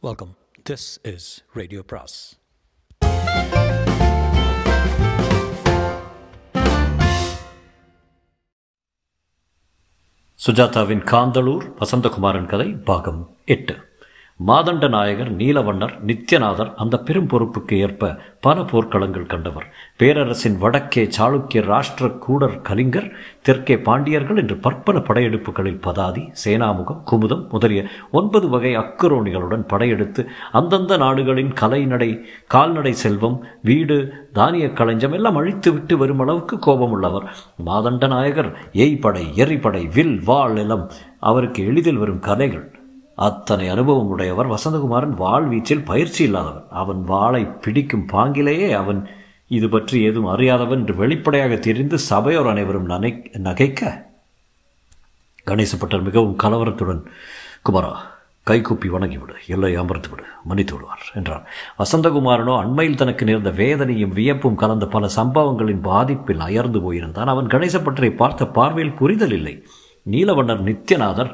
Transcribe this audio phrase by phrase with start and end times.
[0.00, 0.36] Welcome
[0.70, 2.38] this is radio பிராஸ்
[10.46, 13.87] சுஜாதாவின் காந்தலூர் வசந்தகுமாரன் கதை பாகம் எட்டு.
[14.40, 19.66] மாதண்ட நாயகர் நீலவண்ணர் நித்யநாதர் அந்த பெரும் பொறுப்புக்கு ஏற்ப பல போர்க்களங்கள் கண்டவர்.
[19.96, 23.12] பேரரசின் வடக்கே சாளுக்கிய ராஷ்டிர கூடர் கலிங்கர்
[23.42, 31.52] தெற்கே பாண்டியர்கள் என்று பற்பல படையெடுப்புகளில் பதாதி சேனாமுகம் குமுதம் முதலிய ஒன்பது வகை அக்குரோணிகளுடன் படையெடுத்து அந்தந்த நாடுகளின்
[31.52, 37.28] கலைநடை கால்நடை செல்வம் வீடு தானிய களஞ்சம் எல்லாம் அழித்துவிட்டு வரும் அளவுக்கு கோபம் உள்ளவர்
[37.64, 42.77] மாதண்ட நாயகர் எய்படை எரிபடை வில் வாள் எல்லாம் அவருக்கு எளிதில் வரும் கலைகள்
[43.26, 46.66] அத்தனை அனுபவம் உடையவர் வசந்தகுமாரன் வாள் வீச்சில் பயிற்சி இல்லாதவன்.
[46.82, 49.00] அவன் வாளை பிடிக்கும் பாங்கிலேயே அவன்
[49.56, 53.10] இது பற்றி ஏதும் அறியாதவன் என்று வெளிப்படையாக தெரிந்து சபையோர் அனைவரும் நனை
[53.46, 53.90] நகைக்க
[55.46, 57.02] கணேசப்பட்டர் மிகவும் கலவரத்துடன்
[57.66, 57.92] குமாரா
[58.46, 61.44] கைகூப்பி வணங்கிவிடு எல்லை அமர்த்து விடு மன்னித்து விடுவார் என்றார்
[61.80, 67.32] வசந்தகுமாரனோ அண்மையில் தனக்கு நேர்ந்த வேதனையும் வியப்பும் கலந்த பல சம்பவங்களின் பாதிப்பில் அயர்ந்து போயிருந்தான்.
[67.34, 69.54] அவன் கணேசப்பட்டரை பார்த்த பார்வையில் புரிதல் இல்லை.
[70.06, 71.32] நீலவண்ணர் நித்யநாதர்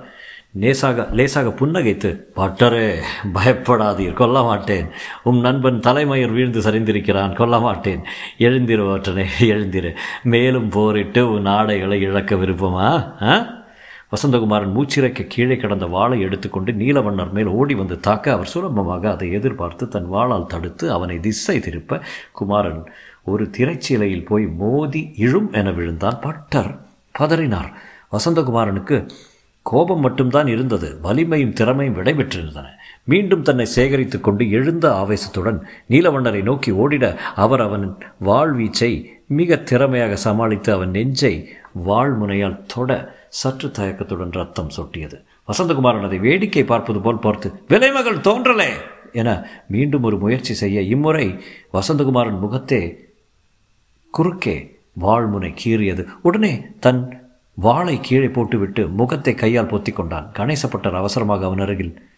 [0.54, 3.02] லேசாக லேசாக புன்னகைத்து பட்டரே
[3.34, 4.86] பயப்படாதீர் கொல்ல மாட்டேன்.
[5.22, 8.04] உம் நண்பன் தலைமயிர் வீழ்ந்து சரிந்திருக்கிறான் கொல்ல மாட்டேன்.
[8.38, 9.96] எழுந்திரு ஒற்றனே எழுந்திரு.
[10.22, 13.14] மேலும் போரிட்டு உன் ஆடைகளை இழக்க விருப்பமா?
[13.24, 13.62] ஆ?
[14.10, 19.88] வசந்தகுமாரன் மூச்சிறைக்க கீழே கிடந்த வாளை எடுத்துக்கொண்டு நீலவண்ணர் மேல் ஓடி வந்து தாக்க அவர் சுலபமாக அதை எதிர்பார்த்து
[19.88, 22.00] தன் வாளால் தடுத்து அவனை திசை திருப்ப
[22.32, 22.90] குமாரன்
[23.24, 26.18] ஒரு திரைச்சீலையில் போய் மோதி இழும் என விழுந்தான்.
[26.20, 26.86] பட்டர்
[27.18, 27.72] பதறினார்.
[28.12, 29.08] வசந்தகுமாரனுக்கு
[29.66, 30.98] கோபம் மட்டும்தான் இருந்தது.
[31.02, 32.66] வலிமையும் திறமையும் விடைபெற்றிருந்தன.
[33.04, 35.58] மீண்டும் தன்னை சேகரித்து கொண்டு எழுந்த ஆவேசத்துடன்
[35.90, 41.48] நீலவண்ணரை நோக்கி ஓடிட அவர் அவன் வாழ்வீச்சை மிக திறமையாக சமாளித்து அவன் நெஞ்சை
[41.86, 42.90] வாழ்முனையால் தொட
[43.28, 45.16] சற்று தயக்கத்துடன் ரத்தம் சொட்டியது.
[45.48, 48.70] வசந்தகுமாரன் அதை வேடிக்கை பார்ப்பது போல் பார்த்து விலைமகள் தோன்றலே!
[49.12, 49.30] என
[49.68, 51.26] மீண்டும் ஒரு முயற்சி செய்ய இம்முறை
[51.72, 52.82] வசந்தகுமாரன் முகத்தே
[54.10, 54.56] குறுக்கே
[55.00, 56.04] வாழ்முனை கீறியது.
[56.22, 57.23] உடனே தன்
[57.54, 62.08] வாளை கீழே போட்டுவிட்டு முகத்தை கையால் பொத்தி கொண்டான் கணேசப்பட்டர் அவசரமாக அவன் அருகில்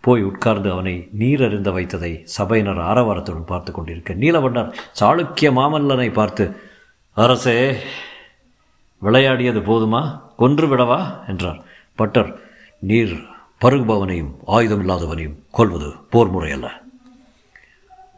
[0.00, 6.60] போய் உட்கார்ந்து அவனை நீரறிந்த வைத்ததை சபையினர் ஆரவாரத்துடன் பார்த்து கொண்டிருக்க நீலவண்ணர் சாளுக்கிய மாமல்லனை பார்த்து
[7.12, 7.76] அரசே
[9.02, 10.20] விளையாடியது போதுமா?
[10.36, 11.28] கொன்று விடவா?
[11.28, 11.62] என்றார்.
[11.94, 12.40] பட்டர்
[12.80, 13.24] நீர்
[13.60, 16.80] பருகுபவனையும் ஆயுதம் இல்லாதவனையும் கொள்வது போர் முறை அல்ல.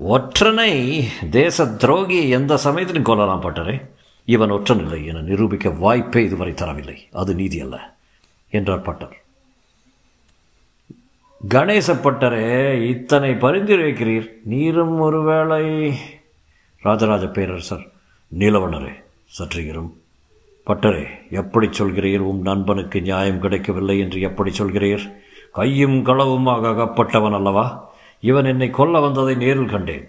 [0.08, 3.91] ஒற்றனை தேச துரோகியை எந்த சமயத்திலும் கொல்லலாம் பட்டரே.
[4.24, 6.96] இவன் ஒற்றன் இல்லை என நிரூபிக்க வாய்ப்பே இதுவரை தரவில்லை.
[7.12, 7.96] அது நீதி அல்ல
[8.50, 9.16] என்றார் பட்டர்.
[11.48, 14.28] கணேசப்பட்டரே இத்தனை பரிந்துரைக்கிறீர்.
[14.44, 15.94] நீரும் ஒருவேளை
[16.80, 17.90] ராஜராஜ பேரரசர்.
[18.38, 18.92] நீலவண்ணரே
[19.38, 19.90] சற்றுகிறோம்
[20.66, 22.18] பட்டரே எப்படி சொல்கிறீர்?
[22.18, 25.12] உம் நண்பனுக்கு நியாயம் கிடைக்கவில்லை என்று எப்படி சொல்கிறீர்?
[25.52, 27.94] கையும் களவுமாக அகப்பட்டவன் அல்லவா?
[28.20, 30.08] இவன் என்னை கொல்ல வந்ததை நேரில் கண்டேன்.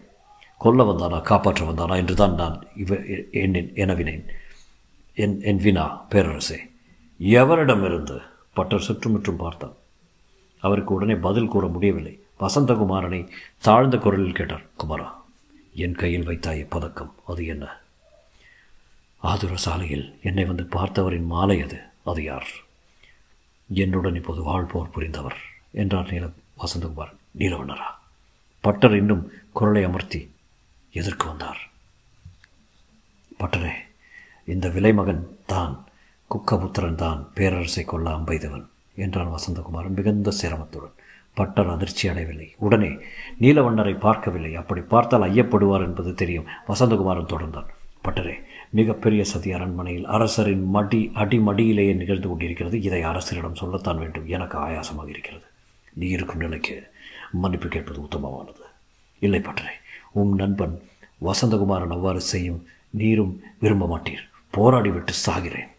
[0.64, 2.96] கொல்ல வந்தானா காப்பாற்ற வந்தானா என்று தான் நான் இவ
[3.84, 4.24] எனவினேன்
[5.18, 6.60] என் என் வினா பேரரசே
[7.20, 8.16] எவரிடமிருந்து
[8.54, 9.76] பட்டர் சுற்றுமுற்றும் பார்த்தான்?
[10.64, 12.14] அவருக்கு உடனே பதில் கூற முடியவில்லை.
[12.40, 13.20] வசந்தகுமாரனை
[13.58, 15.08] தாழ்ந்த குரலில் கேட்டார் குமாரா
[15.76, 17.66] என் கையில் வைத்தாய பதக்கம் அது என்ன?
[19.22, 22.50] ஆதுர சாலையில் என்னை வந்து பார்த்தவரின் மாலை அது அது யார்?
[23.70, 25.38] என்னுடன் இப்போது வாழ்போர் புரிந்தவர்
[25.74, 26.26] என்றார் நீல
[26.64, 27.90] வசந்தகுமார் நீலவண்ணரா?
[28.64, 30.22] பட்டர் இன்னும் குரலை அமர்த்தி
[30.94, 31.62] எதிர்க்கு வந்தார்?
[33.40, 33.74] பட்டரே
[34.46, 35.86] இந்த விலைமகன் தான்
[36.32, 38.66] குக்கபுத்திரன் தான் பேரரசை கொள்ள அம்பைதவன்
[38.96, 40.96] என்றான் வசந்தகுமாரன் மிகுந்த சிரமத்துடன்.
[41.34, 42.56] பட்டர் அதிர்ச்சி அடையவில்லை.
[42.58, 42.90] உடனே
[43.42, 44.56] நீலவண்ணரை பார்க்கவில்லை.
[44.56, 46.46] அப்படி பார்த்தால் ஐயப்படுவார் என்பது தெரியும்.
[46.68, 47.70] வசந்தகுமாரன் தொடர்ந்தான்.
[48.04, 48.36] பட்டரே
[48.70, 52.82] மிகப்பெரிய சதி அரண்மனையில் அரசரின் மடி அடிமடியிலேயே நிகழ்ந்து கொண்டிருக்கிறது.
[52.82, 54.28] இதை அரசரிடம் சொல்லத்தான் வேண்டும்.
[54.28, 55.46] எனக்கு ஆயாசமாக இருக்கிறது.
[55.94, 56.92] நீ இருக்கும் நிலைக்கு
[57.32, 58.64] மன்னிப்பு கேட்பது உத்தமமானது.
[59.20, 59.82] இல்லை பட்டரே
[60.14, 60.76] உம் நண்பன்
[61.22, 62.66] வசந்தகுமாரன் அவ்வாறு செய்யும்.
[62.90, 64.24] நீரும் விரும்ப மாட்டீர்.
[64.58, 65.70] போராடிவிட்டு சாகிறேன்.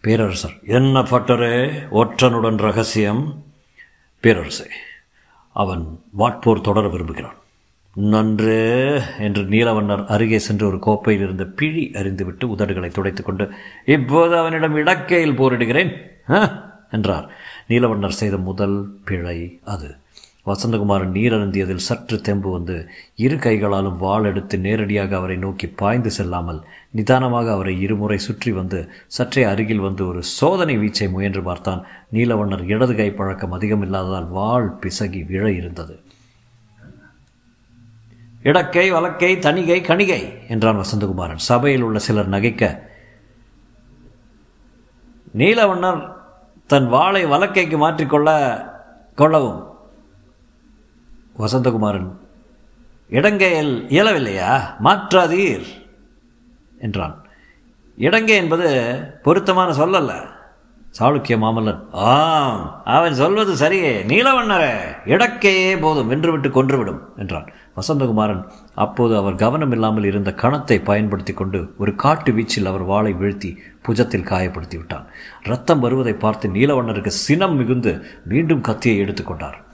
[0.00, 1.56] பேரரசர் என்ன பட்டரே?
[1.90, 3.44] ஒற்றனுடன் ரகசியம்.
[4.22, 4.68] பேரரசே
[5.52, 7.34] அவன் வாட்போர் தொடர விரும்புகிறான்.
[7.94, 13.50] நன்று என்று நீலவண்ணர் அருகே சென்று ஒரு கோப்பையில் இருந்த பிழி அறிந்துவிட்டு உதடுகளை துடைத்துக்கொண்டு
[13.86, 15.92] இப்போது அவனிடம் இடக்கையில் போரிடுகிறேன்.
[16.90, 17.30] என்றார்.
[17.68, 19.96] நீலவண்ணர் செய்த முதல் பிழை அது.
[20.48, 22.76] வசந்தகுமாரன் நீர் அருந்தியதில் சற்று தெம்பு வந்து
[23.24, 26.60] இரு கைகளாலும் வாள் எடுத்து நேரடியாக அவரை நோக்கி பாய்ந்து செல்லாமல்
[26.98, 28.80] நிதானமாக அவரை இருமுறை சுற்றி வந்து
[29.16, 31.82] சற்றே அருகில் வந்து ஒரு சோதனை வீச்சை முயன்று பார்த்தான்.
[32.14, 35.96] நீலவண்ணர் இடது கை பழக்கம் அதிகம் இல்லாததால் வாள் பிசகி விழ இருந்தது.
[38.42, 41.46] இடக்கை வழக்கை தணிகை கணிகை என்றான் வசந்தகுமாரன்.
[41.50, 42.64] சபையில் உள்ள சிலர் நகைக்க
[45.40, 46.02] நீலவண்ணர்
[46.70, 48.30] தன் வாளை வலக்கைக்கு மாற்றிக்கொள்ள
[49.18, 49.60] கொள்ளவும்.
[51.38, 52.16] வசந்தகுமாரன்
[53.10, 54.62] இடங்கையில் இயலவில்லையா?
[54.84, 55.66] மாற்றாதீர்!
[56.78, 57.24] என்றான்.
[57.96, 58.68] இடங்கை என்பது
[59.22, 60.34] பொருத்தமான சொல்லல்ல.
[60.98, 61.80] சாளுக்கிய மாமல்லன்.
[61.92, 64.04] ஆம் அவன் சொல்வது சரியே.
[64.04, 64.72] நீலவண்ணரே
[65.04, 66.10] இடக்கையே போதும்.
[66.10, 67.00] வென்றுவிட்டு கொன்றுவிடும்.
[67.16, 67.52] என்றான்.
[67.76, 73.56] வசந்தகுமாரன் அப்போது அவர் கவனம் இல்லாமல் இருந்த கணத்தை பயன்படுத்தி கொண்டு ஒரு காட்டு வீச்சில் அவர் வாளை வீழ்த்தி
[73.88, 75.06] புஜத்தில் காயப்படுத்தி விட்டான்.
[75.42, 79.64] ரத்தம் வருவதை பார்த்து நீலவண்ணருக்கு சினம் மிகுந்து மீண்டும் கத்தியை எடுத்துக்கொண்டார்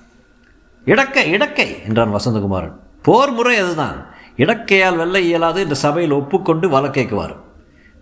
[0.87, 2.77] இடக்கை இடக்கை என்றான் வசந்தகுமாரன்.
[3.03, 3.99] போர் முறை அதுதான்.
[4.37, 7.35] இடக்கையால் வெல்ல இயலாது இந்த சபையில் ஒப்புக்கொண்டு வழக்கேக்குவார்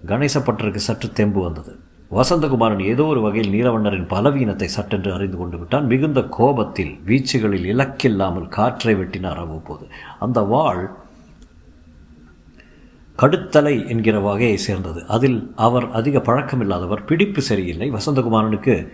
[0.06, 1.78] கணேசப்பட்டருக்கு சற்று தெம்பு வந்தது.
[2.12, 5.86] வசந்தகுமாரன் ஏதோ ஒரு வகையில் நீலவண்ணரின் பலவீனத்தை சட்டென்று அறிந்து கொண்டு விட்டான்.
[5.86, 9.86] மிகுந்த கோபத்தில் வீச்சுகளில் இலக்கில்லாமல் காற்றை வெட்டினார் அவ்வப்போது.
[10.18, 10.90] அந்த வாள்
[13.18, 15.06] கடுத்தலை என்கிற வகையை சேர்ந்தது.
[15.06, 17.92] அதில் அவர் அதிக பழக்கமில்லாதவர் பிடிப்பு சரியில்லை.
[17.92, 18.88] வசந்தகுமாரனுக்கு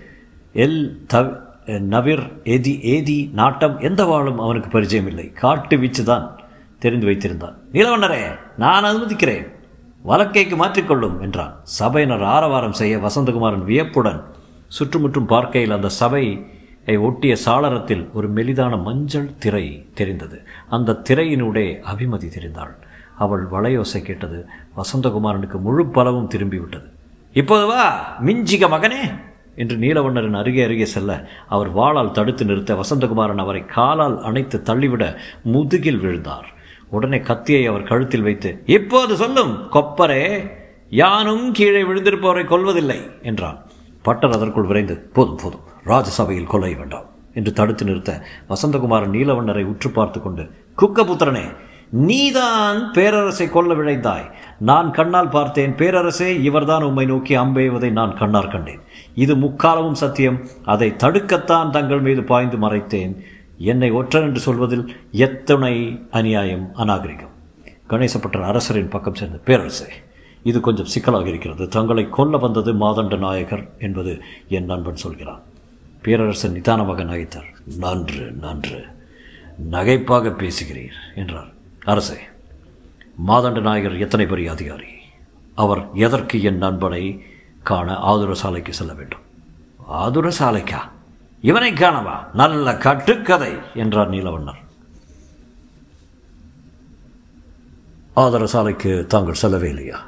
[0.54, 6.40] எல் தவ் நவிர் ஏதி ஏதி நாட்டம் எந்த வாழும் அவனுக்கு பரிச்சயம் இல்லை காட்டு வீச்சு தான்
[6.78, 7.54] தெரிந்து வைத்திருந்தான்.
[7.72, 9.46] நீலவண்ணரே நான் அனுமதிக்கிறேன்.
[10.06, 11.60] வலக்கைக்கு மாற்றிக்கொள்ளும் என்றான்.
[11.62, 14.22] சபையினர் ஆரவாரம் செய்ய வசந்தகுமாரன் வியப்புடன்
[14.68, 16.46] சுற்றுமுற்றும் பார்க்கையில் அந்த சபையை
[16.98, 20.46] ஒட்டிய சாளரத்தில் ஒரு மெலிதான மஞ்சள் திரை தெரிந்தது.
[20.68, 22.74] அந்த திரையினூடே அபிமதி தெரிந்தாள்.
[23.18, 24.46] அவள் வளையோசை கேட்டது.
[24.76, 26.88] வசந்தகுமாரனுக்கு முழு பலவும் திரும்பிவிட்டது.
[27.32, 29.34] இப்போது வா மிஞ்சிக மகனே.
[29.56, 31.12] என்று நீலவண்ணரின் அருகே அருகே செல்ல
[31.54, 35.04] அவர் வாளால் தடுத்து நிறுத்த வசந்தகுமாரன் அவரை காலால் அணைத்து தள்ளிவிட
[35.54, 36.48] முதுகில் விழுந்தார்.
[36.96, 40.24] உடனே கத்தியை அவர் கழுத்தில் வைத்து இப்போது சொல்லும் கொப்பரே
[41.02, 43.58] யானும் கீழே விழுந்திருப்பவரை கொல்வதில்லை என்றான்.
[44.02, 48.12] பட்டர் அதற்குள் விரைந்து போதும் போதும் ராஜசபையில் கொலை வேண்டாம் என்று தடுத்து நிறுத்த
[48.48, 50.44] வசந்தகுமாரன் நீலவண்ணரை உற்று பார்த்து கொண்டு
[50.82, 51.46] குக்கபுத்திரனே
[52.08, 54.24] நீதான் பேரரசை கொல்ல விழைந்தாய்.
[54.68, 58.80] நான் கண்ணால் பார்த்தேன் பேரரசே இவர்தான் உம்மை நோக்கி அம்பெய்வதை நான் கண்ணார் கண்டேன்.
[59.16, 60.38] இது முக்காலமும் சத்தியம்.
[60.64, 63.14] அதை தடுக்கத்தான் தங்கள் மீது பாய்ந்து மறைத்தேன்.
[63.70, 65.74] என்னை ஒற்றன் என்று சொல்வதில் எத்தனை
[66.10, 67.34] அநியாயம் அநாகரிகம்.
[67.90, 69.90] கணேசப்பட்டர் அரசரின் பக்கம் சேர்ந்த பேரரசே
[70.42, 71.68] இது கொஞ்சம் சிக்கலாக இருக்கிறது.
[71.68, 74.12] தங்களை கொல்ல வந்தது மாதண்ட நாயகர் என்பது
[74.48, 75.42] என் நண்பன் சொல்கிறான்.
[76.02, 77.50] பேரரசர் நிதானமாக நகைத்தார்.
[77.78, 78.80] நன்று நன்று.
[79.70, 81.50] நகைப்பாக பேசுகிறீர் என்றார்.
[81.84, 82.18] அரசே
[83.28, 84.90] மாதண்ட நாயகர் எத்தனை பெரிய அதிகாரி?
[85.54, 87.04] அவர் எதற்கு என் நண்பனை
[87.66, 89.20] காண ஆதுர சாலைக்கு செல்ல வேண்டும்.
[89.86, 90.80] ஆதுர சாலைக்கா?
[91.40, 92.34] இவனை காணவா?
[92.34, 94.62] நல்ல கட்டுக்கதை என்றார் நீலவண்ணர்.
[98.14, 100.06] ஆதர சாலைக்கு தாங்கள் செல்லவே இல்லையா?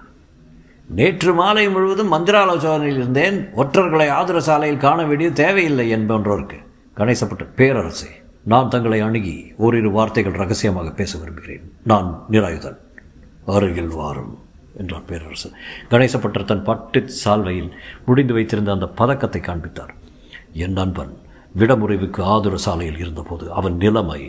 [0.86, 3.48] நேற்று மாலை முழுவதும் மந்திராலோசனையில் இருந்தேன்.
[3.56, 6.58] ஒற்றர்களை ஆதர சாலையில் காண வேண்டிய தேவையில்லை என்பன்றோருக்கு
[6.96, 8.10] கணேசப்பட்ட பேரரசே
[8.44, 11.72] நான் தங்களை அணுகி ஓரிரு வார்த்தைகள் ரகசியமாக பேச விரும்புகிறேன்.
[11.84, 12.78] நான் நிராயுதன்.
[13.46, 14.38] அருகில் வாரும்.
[14.76, 15.56] என்றார் பேரரசர்
[15.88, 17.70] கணேசப்பட்டர் தன் பட்டு சால்வையில்
[18.06, 19.94] முடிந்து வைத்திருந்த அந்த பதக்கத்தை காண்பித்தார்.
[20.52, 21.16] என் நண்பன்
[21.58, 24.22] விடமுறைவுக்கு ஆதுர சாலையில் இருந்தபோது அவன் நிலைமை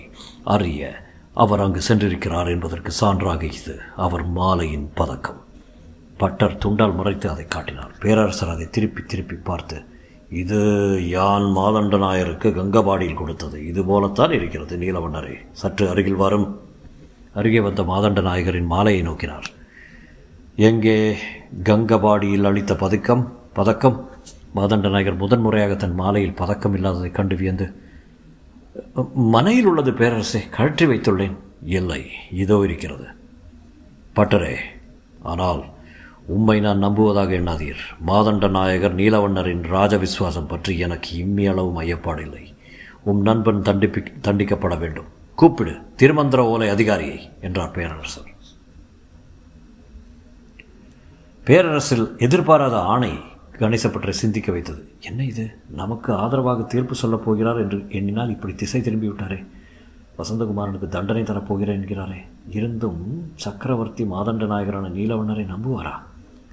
[0.44, 5.44] அறிய அவர் அங்கு சென்றிருக்கிறார் என்பதற்கு சான்றாக இது அவர் மாலையின் பதக்கம்.
[6.18, 9.78] பட்டர் துண்டால் மறைத்து அதை காட்டினார் பேரரசர் அதை திருப்பி திருப்பி பார்த்து
[10.30, 10.58] இது
[11.10, 13.68] யான் மாதண்ட நாயருக்கு கங்கபாடியில் கொடுத்தது?
[13.68, 15.36] இது போலத்தான் இருக்கிறது நீலவண்ணரே.
[15.52, 16.60] சற்று அருகில் வரும்.
[17.34, 19.48] அருகே வந்த மாதண்ட நாயகரின் மாலையை நோக்கினார்.
[20.68, 20.96] எங்கே
[21.68, 23.22] கங்கபாடியில் அளித்த பதக்கம்?
[23.58, 23.98] பதக்கம்?
[24.56, 27.66] மாதண்ட நாயகர் முதன்முறையாக தன் மாலையில் பதக்கம் இல்லாததை கண்டு வியந்து
[29.36, 31.38] மனையில் உள்ளது பேரரசை கழற்றி வைத்துள்ளேன்.
[31.78, 32.02] இல்லை
[32.44, 33.08] இதோ இருக்கிறது.
[34.18, 34.56] பட்டரே
[35.32, 35.62] ஆனால்
[36.38, 37.84] உம்மை நான் நம்புவதாக எண்ணாதீர்.
[38.10, 42.46] மாதண்ட நாயகர் நீலவண்ணரின் ராஜ விசுவாசம் பற்றி எனக்கு இம்மியளவும் ஐயப்பாடில்லை
[43.12, 45.10] உம் நண்பன் தண்டிப்பி தண்டிக்கப்பட வேண்டும்.
[45.40, 48.30] கூப்பிடு திருமந்திர ஓலை அதிகாரியை என்றார் பேரரசர்.
[51.50, 53.12] பேரரசில் எதிர்பாராத ஆணை
[53.60, 54.92] கணேசப்பட்டரை சிந்திக்க வைத்தது.
[55.00, 55.52] என்ன இது?
[55.70, 59.46] நமக்கு ஆதரவாக தீர்ப்பு சொல்லப் போகிறார் என்று எண்ணினால் இப்படி திசை திரும்பி விட்டாரே
[60.18, 62.18] வசந்தகுமாரனுக்கு தண்டனை தரப்போகிறேன் என்கிறாரே.
[62.50, 65.94] இருந்தும் சக்கரவர்த்தி மாதண்ட நாயகரான நீலவண்ணரை நம்புவாரா?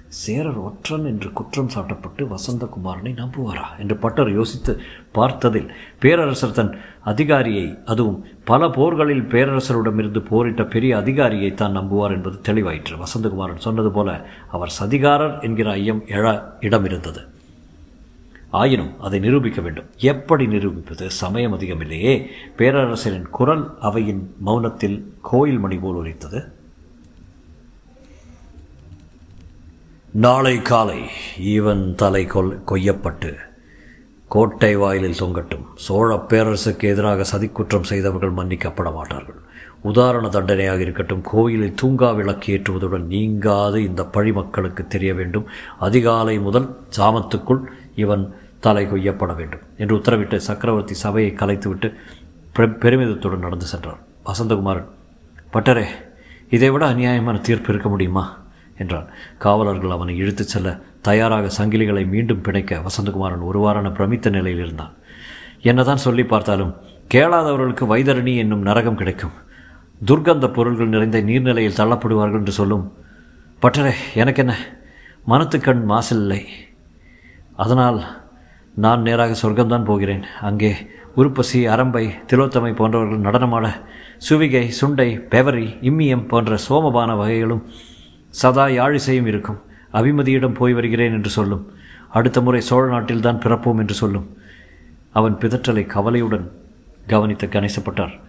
[0.07, 3.79] சேரர் ஒற்றன் என்று குற்றம் சாட்டப்பட்டு வசந்தகுமாரனை நம்புவாரா?
[3.79, 4.79] என்று பட்டர் யோசித்து
[5.13, 12.97] பார்த்ததில் பேரரசர் தன் அதிகாரியை அதுவும் பல போர்களில் பேரரசரிடமிருந்து போரிட்ட பெரிய அதிகாரியை தான் நம்புவார் என்பது தெளிவாயிற்று.
[12.97, 17.25] வசந்தகுமாரன் சொன்னது போல அவர் சதிகாரர் என்கிற ஐயம் எழ இடமிருந்தது.
[18.49, 19.85] ஆயினும் அதை நிரூபிக்க வேண்டும்.
[19.97, 21.11] எப்படி நிரூபிப்பது?
[21.11, 22.25] சமயம் அதிகமில்லையே.
[22.57, 26.56] பேரரசரின் குரல் அவையின் மௌனத்தில் கோயில் மணி போல் ஒலித்தது
[30.23, 30.99] நாளை காலை
[31.53, 33.33] ஈவன் தலை கொல் கொய்யப்பட்டு
[34.27, 35.65] கோட்டை வாயிலில் தொங்கட்டும்.
[35.75, 39.35] சோழ பேரரசுக்கு எதிராக சதிக்குற்றம் செய்தவர்கள் மன்னிக்கப்பட மாட்டார்கள்.
[39.81, 45.45] உதாரண தண்டனையாக இருக்கட்டும் கோயிலில் தூங்கா விளக்கு ஏற்றுவதுடன் நீங்காது இந்த பழி மக்களுக்கு தெரிய வேண்டும்.
[45.79, 47.61] அதிகாலை முதல் சாமத்துக்குள்
[47.95, 51.93] இவன் தலை கொய்யப்பட வேண்டும் என்று உத்தரவிட்டு சக்கரவர்த்தி சபையை கலைத்துவிட்டு
[52.55, 54.01] பெருமிதத்துடன் நடந்து சென்றார்.
[54.25, 54.91] வசந்தகுமாரன்
[55.53, 55.87] பட்டரே
[56.49, 58.25] இதைவிட அநியாயமான தீர்ப்பு இருக்க முடியுமா?
[58.77, 59.07] என்றான்.
[59.37, 64.93] காவலர்கள் அவனை இழுத்துச் செல்ல தயாராக சங்கிலிகளை மீண்டும் பிணைக்க வசந்தகுமாரன் ஒருவாரான பிரமித்த நிலையில் இருந்தான்.
[65.61, 66.75] என்னதான் சொல்லி பார்த்தாலும்
[67.13, 69.35] கேளாதவர்களுக்கு வைதரணி என்னும் நரகம் கிடைக்கும்.
[70.05, 72.93] துர்க்கந்த பொருள்கள் நிறைந்த நீர்நிலையில் தள்ளப்படுவார்கள் என்று சொல்லும்.
[73.61, 74.55] பட்டரே எனக்கென்ன?
[75.27, 76.41] மனத்துக்கண் மாசில்லை
[77.55, 77.99] அதனால்
[78.75, 80.23] நான் நேராக சொர்க்கம்தான் போகிறேன்.
[80.41, 80.75] அங்கே
[81.15, 83.67] உருப்பசி அரம்பை திலோத்தமை போன்றவர்கள் நடனமாட
[84.29, 87.63] சுவிகை சுண்டை பெவரி இம்மியம் போன்ற சோமபான வகைகளும்
[88.37, 89.61] சதா யாழிசையும் இருக்கும்.
[89.93, 91.63] அபிமதியிடம் போய் வருகிறேன் என்று சொல்லும்.
[92.09, 94.27] அடுத்த முறை சோழ நாட்டில்தான் பிறப்போம் என்று சொல்லும்.
[95.11, 96.51] அவன் பிதற்றலை கவலையுடன்
[97.07, 98.19] கவனித்த கணேசப்பட்டார்.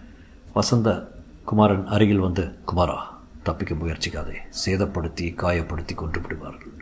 [0.53, 1.11] வசந்த
[1.45, 2.97] குமாரன் அருகில் வந்து குமாரா
[3.43, 4.35] தப்பிக்க முயற்சிக்காதே.
[4.65, 6.75] சேதப்படுத்தி காயப்படுத்தி கொண்டு விடுவார்கள்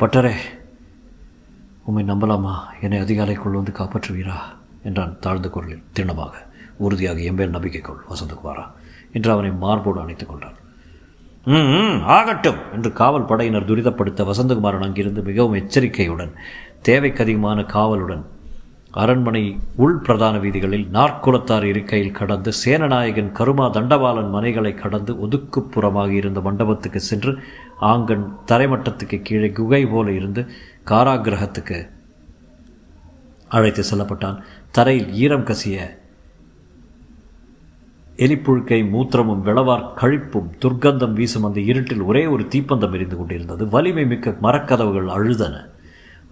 [0.00, 0.34] பட்டரே
[1.84, 2.54] உம்மை நம்பலாமா?
[2.80, 4.38] என்னை அதிகாலைக்குள் வந்து காப்பாற்றுவீரா?
[4.82, 6.34] என்றான் தாழ்ந்த குரலில் திண்ணமாக.
[6.76, 8.64] உறுதியாக எம்பேல் நம்பிக்கை கொள் வசந்தகுமாரா
[9.12, 10.60] என்று அவனை மார்போடு அணைத்துக் கொண்டார்
[12.06, 16.32] ஆகட்டும் என்று காவல் படையினர் துரிதப்படுத்த வசந்தகுமாரன் அங்கிருந்து மிகவும் எச்சரிக்கையுடன்
[16.82, 18.24] தேவைக்கு அதிகமான காவலுடன்
[18.90, 27.00] அரண்மனை உள் பிரதான வீதிகளில் நாற்குலத்தார் இருக்கையில் கடந்து சேனநாயகன் கருமா தண்டபாலன் மனைகளை கடந்து ஒதுக்குப்புறமாக இருந்த மண்டபத்துக்கு
[27.00, 27.38] சென்று
[27.80, 30.46] ஆங்கன் தரைமட்டத்துக்கு கீழே குகை போல இருந்து
[30.86, 31.88] காராகிரகத்துக்கு
[33.48, 34.38] அழைத்து செல்லப்பட்டான்.
[34.70, 36.01] தரையில் ஈரம் கசிய
[38.16, 43.68] எலிப்புழுக்கை மூத்திரமும் விளவார் கழிப்பும் துர்க்கந்தம் வீசும் அந்த இருட்டில் ஒரே ஒரு தீப்பந்தம் எரிந்து கொண்டிருந்தது.
[43.68, 45.70] வலிமை மிக்க மரக்கதவுகள் அழுதன.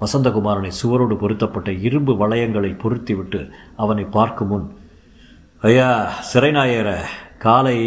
[0.00, 4.68] வசந்தகுமாரனை சுவரோடு பொருத்தப்பட்ட இரும்பு வளையங்களை பொருத்திவிட்டு அவனை பார்க்கும் முன்
[5.60, 6.96] ஐயா சிறைநாயர
[7.38, 7.78] காலை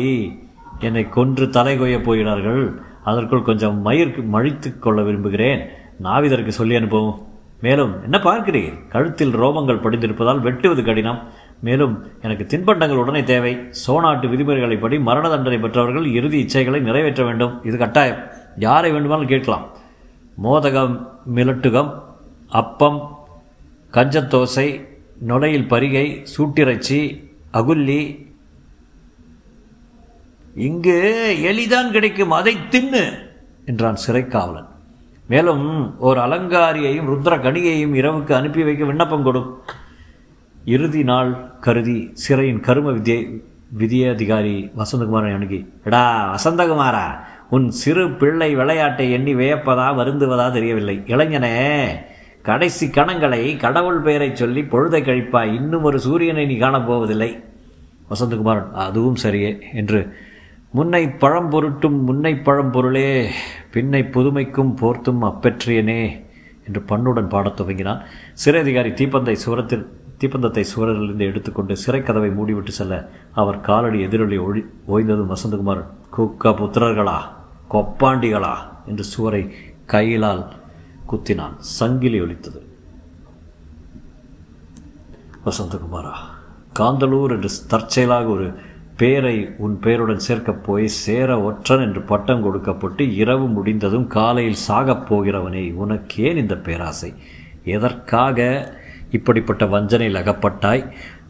[0.79, 2.81] என்னை கொன்று தலை கொய்யப் போகிறார்கள்.
[3.03, 5.67] அதற்குள் கொஞ்சம் மயிர் மழித்து கொள்ள விரும்புகிறேன்.
[6.03, 7.21] நாவிதருக்கு சொல்லி அனுப்பவும்.
[7.61, 8.87] மேலும் என்ன பார்க்கிறீர்?
[8.87, 11.27] கழுத்தில் ரோமங்கள் படிந்திருப்பதால் வெட்டுவது கடினம்.
[11.63, 13.51] மேலும் எனக்கு தின்பண்டங்கள் உடனே தேவை.
[13.87, 17.63] சோனாட்டு விதிமுறைகளைப்படி மரண தண்டனை பெற்றவர்கள் இறுதி இச்சைகளை நிறைவேற்ற வேண்டும்.
[17.63, 18.21] இது கட்டாயம்.
[18.57, 19.65] யாரை வேண்டுமானாலும் கேட்கலாம்.
[20.43, 20.95] மோதகம்
[21.35, 21.91] மிலட்டுகம்
[22.49, 22.99] அப்பம்
[23.91, 24.67] கஞ்சத்தோசை
[25.19, 26.05] நுழையில் பரிகை
[26.37, 27.01] சூட்டிறைச்சி
[27.53, 28.01] அகுல்லி.
[30.55, 30.99] இங்கு
[31.43, 32.31] எளிதான் கிடைக்கும்.
[32.31, 33.03] அதை தின்னு
[33.65, 34.69] என்றான் சிறைக்காவலன்.
[35.27, 35.65] மேலும்
[35.99, 39.49] ஒரு அலங்காரியையும் ருத்ர கணிகையும் இரவுக்கு அனுப்பி வைக்க விண்ணப்பம் கொடும்
[40.65, 43.41] இறுதி நாள் கருதி சிறையின் கரும வித்யை
[43.77, 46.03] விதியதிகாரி வசந்தகுமாரை அணுகி எடா
[46.35, 47.05] வசந்தகுமாரா
[47.49, 51.03] உன் சிறு பிள்ளை விளையாட்டை எண்ணி வியப்பதா வருந்துவதா தெரியவில்லை.
[51.07, 51.51] இளைஞனே
[52.41, 55.53] கடைசி கணங்களை கடவுள் பெயரை சொல்லி பொழுதை கழிப்பாய்.
[55.53, 57.43] இன்னும் ஒரு சூரியனை நீ காணப்போவதில்லை
[58.09, 60.15] வசந்தகுமாரன் அதுவும் சரியே என்று
[60.73, 63.29] முன்னை பழம்பொருட்டும் முன்னை பழம் பொருளே
[63.73, 66.01] பின்னை புதுமைக்கும் போர்த்தும் அப்பெற்றியனே
[66.65, 68.01] என்று பண்ணுடன் பாடத் துவங்கினான்.
[68.33, 69.85] சிறை அதிகாரி தீப்பந்தை சுவரத்தில்
[70.23, 75.83] தீப்பந்தத்தை சுவரிலிருந்து எடுத்துக்கொண்டு சிறைக்கதவை மூடிவிட்டு செல்ல அவர் காலடி எதிரொலி ஒழி ஓய்ந்ததும் வசந்தகுமார்
[76.17, 77.17] குக்க புத்திரர்களா
[77.71, 78.53] கொப்பாண்டிகளா?
[78.85, 79.51] என்று சுவரை
[79.87, 80.45] கையிலால்
[81.11, 81.55] குத்தினான்.
[81.57, 82.61] சங்கிலி ஒலித்தது.
[85.45, 86.11] வசந்தகுமாரா
[86.79, 88.53] காந்தலூர் என்று தற்செயலாக ஒரு
[88.97, 95.63] பேரை உன் பெயருடன் சேர்க்கப் போய் சேர ஒற்றன் என்று பட்டம் கொடுக்கப்பட்டு இரவு முடிந்ததும் காலையில் சாகப் போகிறவனே
[95.85, 97.13] உனக்கேன் இந்த பேராசை?
[97.63, 98.37] எதற்காக
[99.17, 100.85] இப்படிப்பட்ட வஞ்சனையில் அகப்பட்டாய்.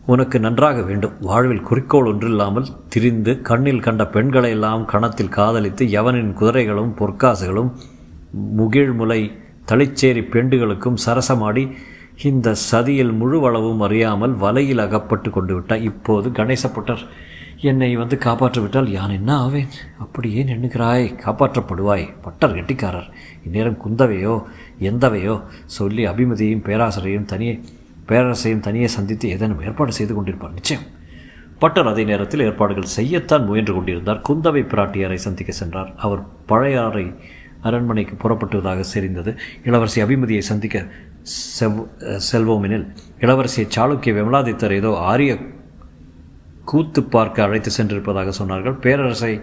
[0.05, 1.15] உனக்கு நன்றாக வேண்டும்.
[1.21, 7.71] வாழ்வில் குறிக்கோள் ஒன்றில்லாமல் திரிந்து கண்ணில் கண்ட பெண்களை எல்லாம் கணத்தில் காதலித்து யவனின் குதிரைகளும் பொற்காசுகளும்
[8.59, 9.21] முகிழ்முலை
[9.71, 11.63] தளிச்சேரி பெண்டுகளுக்கும் சரசமாடி
[12.23, 15.83] இந்த சதியில் முழுவளவும் அறியாமல் வலையில் அகப்பட்டு கொண்டு விட்டாய்.
[15.83, 17.03] இப்போது கணேசப்பட்டர்
[17.61, 19.71] என்னை வந்து காப்பாற்றிவிட்டால் யான் என்ன ஆவேன்?
[19.99, 22.05] அப்படி ஏன் எண்ணுகிறாய் காப்பாற்றப்படுவாய்.
[22.21, 23.09] பட்டர் கெட்டிக்காரர்.
[23.45, 24.35] இந்நேரம் குந்தவையோ
[24.89, 27.53] எந்தவையோ சொல்லி அபிமதியையும் பேராசரையும் தனியே
[28.07, 30.53] பேரரசையும் தனியே சந்தித்து ஏதேனும் ஏற்பாடு செய்து கொண்டிருப்பார்.
[30.53, 30.83] நிச்சயம்.
[31.59, 34.21] பட்டர் அதே நேரத்தில் ஏற்பாடுகள் செய்யத்தான் முயன்று கொண்டிருந்தார்.
[34.29, 35.93] குந்தவை பிராட்டியாரை சந்திக்க சென்றார்.
[35.97, 37.15] அவர் பழையாறை
[37.61, 39.33] அரண்மனைக்கு புறப்பட்டுவதாக தெரிந்தது.
[39.63, 40.85] இளவரசி அபிமதியை சந்திக்க
[41.59, 41.77] செவ்
[42.31, 42.85] செல்வோமெனில்
[43.19, 45.37] இளவரசியை சாளுக்கிய விமலாதித்தர் ஏதோ ஆரிய
[46.65, 48.75] கூத்து பார்க்க அழைத்து சென்றிருப்பதாக சொன்னார்கள்.
[48.79, 49.41] பேரரசை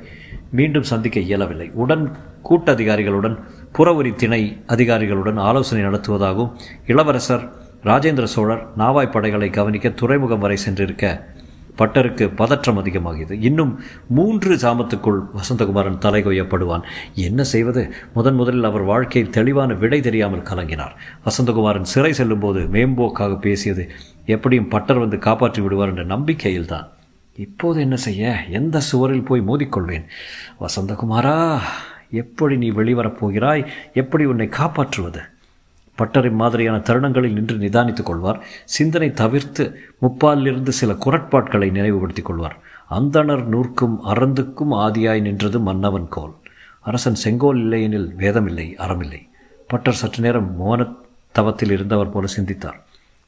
[0.51, 1.71] மீண்டும் சந்திக்க இயலவில்லை.
[1.75, 2.05] உடன்
[2.51, 3.37] கூட்டதிகாரிகளுடன்
[3.79, 6.53] புறவரி திணை அதிகாரிகளுடன் ஆலோசனை நடத்துவதாகவும்
[6.87, 7.53] இளவரசர்
[7.85, 11.23] ராஜேந்திர சோழர் நாவாய் படைகளை கவனிக்க துறைமுகம் வரை சென்றிருக்க
[11.79, 13.33] பட்டருக்கு பதற்றம் அதிகமாகியது.
[13.41, 16.83] இன்னும் மூன்று சாமத்துக்குள் வசந்தகுமாரன் தலை கொய்யப்படுவான்.
[17.15, 17.93] என்ன செய்வது?
[18.15, 20.95] முதன் முதலில் அவர் வாழ்க்கையில் தெளிவான விடை தெரியாமல் கலங்கினார்.
[21.25, 23.91] வசந்தகுமாரன் சிறை செல்லும்போது மேம்போக்காக பேசியது
[24.27, 26.87] எப்படியும் பட்டர் வந்து காப்பாற்றி விடுவார் என்ற நம்பிக்கையில்தான்.
[27.37, 28.37] இப்போது என்ன செய்ய?
[28.51, 30.05] எந்த சுவரில் போய் மோதிக்கொள்வேன்?
[30.61, 31.59] வசந்தகுமாரா
[32.11, 35.21] எப்படி நீ வெளிவரப் போகிறாய் எப்படி உன்னை காப்பாற்றுவது?
[35.99, 38.45] பட்டரை மாதிரியான தருணங்களில் நின்று நிதானித்துக் கொள்வார்.
[38.65, 42.59] சிந்தனை தவிர்த்து முப்பாலிலிருந்து சில குரட்பாட்களை நினைவுபடுத்திக் கொள்வார்.
[42.91, 46.33] அந்தணர் நூற்கும் அறந்துக்கும் ஆதியாய் நின்றது மன்னவன் கோல்.
[46.81, 49.29] அரசன் செங்கோல் இல்லையெனில் வேதமில்லை அறமில்லை.
[49.67, 50.95] பட்டர் சற்று நேரம் மோன
[51.33, 52.85] தவத்தில் இருந்தவர் போல சிந்தித்தார்.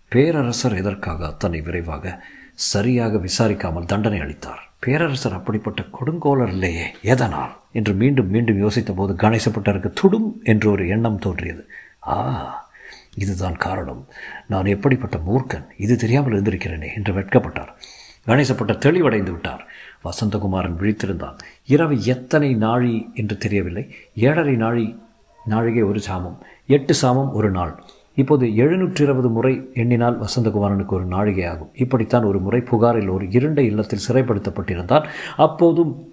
[0.09, 2.25] பேரரசர் எதற்காக அத்தனை விரைவாக
[2.55, 4.72] சரியாக விசாரிக்காமல் தண்டனை அளித்தார்?
[4.85, 11.19] பேரரசர் அப்படிப்பட்ட கொடுங்கோலர் இல்லையே எதனால் என்று மீண்டும் மீண்டும் யோசித்த போது கணேசப்பட்டருக்கு துடும் என்று ஒரு எண்ணம்
[11.19, 11.63] தோன்றியது.
[12.07, 12.17] ஆ
[13.17, 14.09] இதுதான் காரணம்.
[14.49, 15.67] நான் எப்படிப்பட்ட மூர்க்கன்?
[15.77, 17.73] இது தெரியாமல் இருந்திருக்கிறேனே என்று வெட்கப்பட்டார்.
[18.27, 19.67] கணேசப்பட்டர் தெளிவடைந்து விட்டார்.
[20.05, 21.39] வசந்தகுமாரன் விழித்திருந்தான்.
[21.67, 23.95] இரவு எத்தனை நாழி என்று தெரியவில்லை.
[24.17, 24.87] ஏழரை நாழி
[25.47, 27.83] நாழிகை ஒரு சாமம் எட்டு சாமம் ஒரு நாள்.
[28.15, 31.71] இப்போது எழுநூற்றி இருபது முறை எண்ணினால் வசந்தகுமாரனுக்கு ஒரு நாழிகை ஆகும்.
[31.75, 36.11] இப்படித்தான் ஒரு முறை புகாரில் ஒரு இருண்ட இல்லத்தில் சிறைப்படுத்தப்பட்டிருந்தான் அப்போதும்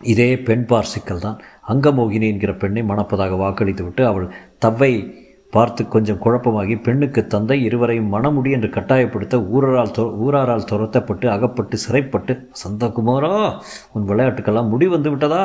[0.00, 4.26] இதே பெண் பார்சிக்கல் சிக்கல்தான் அங்கமோகினி என்கிற பெண்ணை மணப்பதாக வாக்களித்துவிட்டு அவள்
[4.66, 9.92] தவ்வை பார்த்து கொஞ்சம் குழப்பமாகி பெண்ணுக்கு தந்தை இருவரையும் மணமுடி என்று கட்டாயப்படுத்த ஊரால்
[10.24, 13.60] ஊராரால் துரத்தப்பட்டு அகப்பட்டு சிறைப்பட்டு சந்தகுமாரா
[13.92, 15.44] உன் விளையாட்டுக்கெல்லாம் முடி வந்து விட்டதா?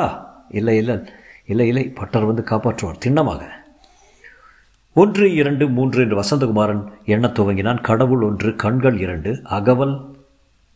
[0.50, 0.98] இல்லை இல்லை
[1.46, 3.58] இல்லை இல்லை பட்டர் வந்து காப்பாற்றுவார் திண்ணமாக.
[4.92, 7.80] ஒன்று இரண்டு மூன்று என்று வசந்தகுமாரன் எண்ணத் துவங்கினான்.
[7.80, 10.00] கடவுள் ஒன்று கண்கள் இரண்டு அகவல்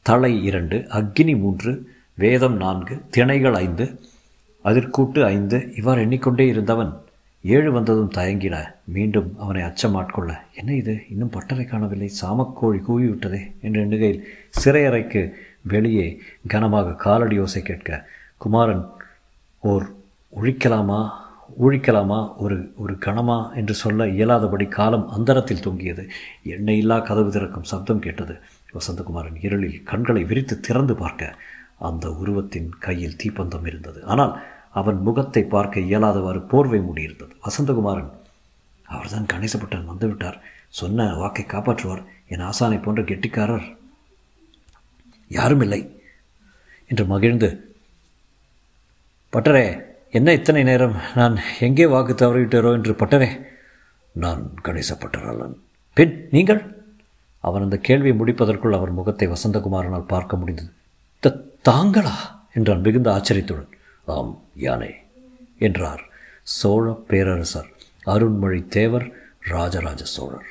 [0.02, 4.00] தலை இரண்டு அக்னி மூன்று வேதம் நான்கு திணைகள் ஐந்து
[4.64, 5.74] அதிர்கூட்டு ஐந்து.
[5.76, 6.92] இவ்வாறு எண்ணிக்கொண்டே இருந்தவன்
[7.42, 8.56] ஏழு வந்ததும் தயங்கின.
[8.84, 11.02] மீண்டும் அவனை அச்சமாட்கொள்ள என்ன இது?
[11.10, 12.10] இன்னும் பட்டறை காணவில்லை.
[12.22, 14.20] சாமக்கோழி கூவிவிட்டதே என்று எண்ணுகையில்
[14.64, 15.30] சிறையறைக்கு
[15.60, 18.86] வெளியே கனமாக காலடி யோசை கேட்க குமாரன்
[19.60, 19.94] ஓர்
[20.42, 21.10] ஒழிக்கலாமா?
[21.64, 26.08] ஊழிக்கலாமா ஒரு ஒரு கணமா என்று சொல்ல இயலாதபடி காலம் அந்தரத்தில் தொங்கியது.
[26.44, 28.34] எண்ணெயில்லா கதவு திறக்கும் சப்தம் கேட்டது.
[28.74, 31.38] வசந்தகுமாரன் இருளில் கண்களை விரித்து திறந்து பார்க்க
[31.78, 34.04] அந்த உருவத்தின் கையில் தீப்பந்தம் இருந்தது.
[34.04, 34.34] ஆனால்
[34.70, 37.32] அவன் முகத்தை பார்க்க இயலாதவாறு போர்வை மூடியிருந்தது.
[37.46, 38.10] வசந்தகுமாரன்
[38.88, 40.38] அவர்தான் கணேசப்பட்டன் வந்துவிட்டார்.
[40.68, 43.66] சொன்ன வாக்கை காப்பாற்றுவார் என் ஆசானை போன்ற கெட்டிக்காரர்
[45.30, 45.80] யாரும் இல்லை
[46.90, 47.48] என்று மகிழ்ந்து
[49.32, 49.66] பட்டரே
[50.16, 50.96] என்ன இத்தனை நேரம்?
[51.14, 53.28] நான் எங்கே வாக்கு தவறிவிட்டாரோ என்று பட்டரே
[54.12, 55.56] நான் கணேசப்பட்டவர் அல்லன்
[55.96, 56.60] பின் நீங்கள்?
[57.40, 60.70] அவன் அந்த கேள்வியை முடிப்பதற்குள் அவர் முகத்தை வசந்தகுமாரனால் பார்க்க முடிந்தது.
[61.20, 61.32] த
[61.68, 62.14] தாங்களா?
[62.52, 63.70] என்றான் மிகுந்த ஆச்சரியத்துடன்.
[64.06, 64.92] ஆம் யானை
[65.58, 66.04] என்றார்
[66.42, 67.70] சோழ பேரரசர்.
[68.06, 69.08] அருண்மொழி தேவர்
[69.40, 70.50] ராஜராஜ சோழர்.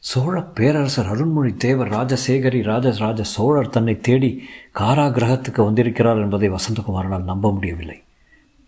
[0.00, 8.02] சோழ பேரரசர் அருண்மொழி தேவர் ராஜசேகரி ராஜராஜ சோழர் தன்னை தேடி காராகிரகத்துக்கு வந்திருக்கிறார் என்பதை வசந்தகுமாரனால் நம்ப முடியவில்லை.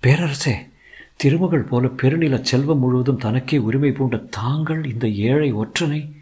[0.03, 0.55] பேரரசே
[1.17, 6.13] திருமகள் போல பெருநில செல்வம் முழுவதும் தனக்கே உரிமை பூண்ட தாங்கள் இந்த ஏழை ஒற்றனை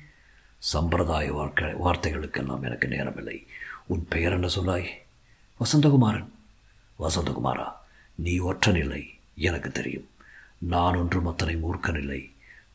[0.59, 3.47] சம்பிரதாய வார்த்தை வார்த்தைகளுக்கெல்லாம் எனக்கு நேரமில்லை.
[3.87, 4.87] உன் பெயர் என்ன சொல்லாய்?
[5.61, 6.29] வசந்தகுமாரன்.
[6.99, 7.69] வசந்தகுமாரா
[8.15, 10.09] நீ ஒற்றனில்லை எனக்கு தெரியும்.
[10.59, 12.31] நான் ஒன்றும் அத்தனை மூர்க்கனில்லை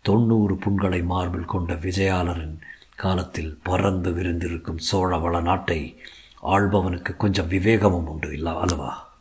[0.05, 2.57] தொண்ணூறு புண்களை மார்பில் கொண்ட விஜயாளரின்
[2.95, 6.01] காலத்தில் பறந்து விரிந்திருக்கும் சோழ வள நாட்டை
[6.43, 9.13] ஆள்பவனுக்கு கொஞ்சம் விவேகமும் உண்டு இல்லா அல்லவா?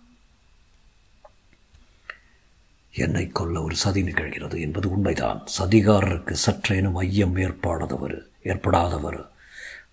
[2.93, 5.43] என்னை கொல்ல ஒரு சதி நிகழ்கிறது என்பது உண்மைதான்.
[5.59, 9.27] சதிகாரருக்கு சற்றேனும் ஐயம் ஏற்பாடாதவர் ஏற்படாதவர்.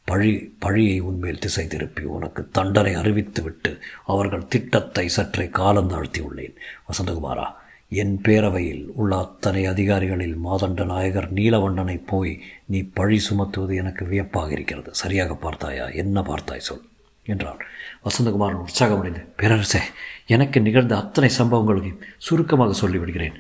[0.04, 6.56] பழி பழியை உண்மையில் திசை திருப்பி உனக்கு தண்டனை அறிவித்துவிட்டு அவர்கள் திட்டத்தை சற்றே காலம் தாழ்த்தியுள்ளேன்.
[6.88, 7.60] வசந்தகுமாரா
[7.93, 14.93] என் பேரவையில் உள்ள அத்தனை அதிகாரிகளில் மாதண்ட நாயகர் நீலவண்ணனை போய் நீ பழி சுமத்துவது எனக்கு வியப்பாக இருக்கிறது.
[14.93, 15.86] சரியாக பார்த்தாயா?
[15.88, 16.82] என்ன பார்த்தாய் சொல்?
[17.25, 17.58] என்றான்.
[18.06, 19.80] வசந்தகுமாரன் உற்சாகமடைந்து பேரரசே
[20.25, 23.34] எனக்கு நிகழ்ந்த அத்தனை சம்பவங்களையும் சுருக்கமாக சொல்லிவிடுகிறேன்.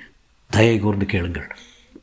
[0.49, 1.47] தயை கூர்ந்து கேளுங்கள்.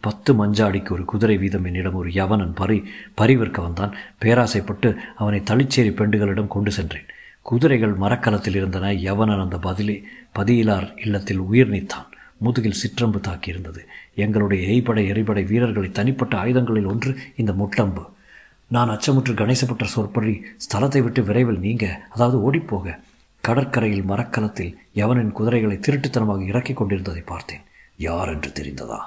[0.01, 2.85] பத்து மஞ்சாடிக்கு ஒரு குதிரை வீதம் என்னிடம் ஒரு யவனன் பறி
[3.15, 3.95] பறிவிற்க வந்தான்.
[4.21, 7.07] பேராசைப்பட்டு அவனை தளிச்சேரி பெண்டுகளிடம் கொண்டு சென்றேன்.
[7.43, 8.93] குதிரைகள் மரக்கலத்தில் இருந்தன.
[8.93, 10.03] யவனன் அந்த பதிலே
[10.39, 12.17] பதியிலார் இல்லத்தில் உயிர் நீத்தான்.
[12.39, 13.79] முதுகில் சிற்றம்பு தாக்கியிருந்தது.
[14.15, 18.07] எங்களுடைய எய்படை எரிபடை வீரர்களை தனிப்பட்ட ஆயுதங்களில் ஒன்று இந்த முட்டம்பு.
[18.67, 22.99] நான் அச்சமுற்று கணேசப்பட்ட சொற்படி ஸ்தலத்தை விட்டு விரைவில் நீங்க அதாவது ஓடிப்போக.
[23.41, 27.61] கடற்கரையில் மரக்கலத்தில் யவனின் குதிரைகளை திருட்டுத்தனமாக இறக்கிக் கொண்டிருந்ததை பார்த்தேன்.
[27.97, 28.99] யார் என்று தெரிந்ததா?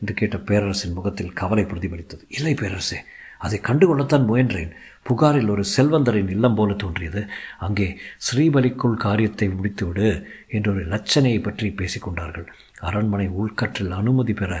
[0.00, 2.24] என்று கேட்ட பேரரசின் முகத்தில் கவலை பிரதிபலித்தது.
[2.28, 2.96] இல்லை பேரரசே
[3.38, 4.70] அதை கண்டுகொள்ளத்தான் முயன்றேன்.
[5.06, 7.20] புகாரில் ஒரு செல்வந்தரின் இல்லம் போல தோன்றியது.
[7.58, 7.86] அங்கே
[8.26, 10.08] ஸ்ரீபலிக்குள் காரியத்தை முடித்துவிடு
[10.48, 12.46] என்றொரு லட்சணையை பற்றி பேசிக்கொண்டார்கள்.
[12.80, 14.52] அரண்மனை உள்கற்றில் அனுமதி பெற